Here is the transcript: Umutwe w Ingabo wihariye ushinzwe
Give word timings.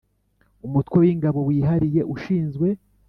Umutwe 0.65 0.95
w 1.01 1.05
Ingabo 1.13 1.39
wihariye 1.47 2.01
ushinzwe 2.15 2.67